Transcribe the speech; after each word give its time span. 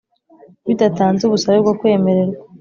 bidatanze 0.67 1.21
ubusabe 1.25 1.57
bwo 1.63 1.73
kwemererwa 1.79 2.37